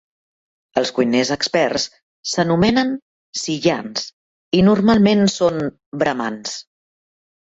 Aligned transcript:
Els 0.81 0.91
cuiners 0.99 1.31
experts 1.35 1.85
s'anomenen 2.31 2.89
"siyans" 3.43 4.07
i, 4.61 4.65
normalment, 4.71 5.23
són 5.35 5.61
bramans. 6.05 6.57